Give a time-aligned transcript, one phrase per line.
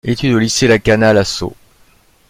[0.03, 1.53] Études au Lycée Lakanal à Sceaux.